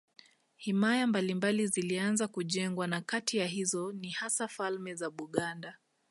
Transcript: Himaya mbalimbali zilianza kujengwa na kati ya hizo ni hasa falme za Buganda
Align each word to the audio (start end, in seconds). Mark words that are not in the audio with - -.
Himaya 0.55 1.07
mbalimbali 1.07 1.67
zilianza 1.67 2.27
kujengwa 2.27 2.87
na 2.87 3.01
kati 3.01 3.37
ya 3.37 3.45
hizo 3.47 3.91
ni 3.91 4.09
hasa 4.09 4.47
falme 4.47 4.95
za 4.95 5.09
Buganda 5.09 5.77